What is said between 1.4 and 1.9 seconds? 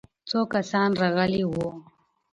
وو؟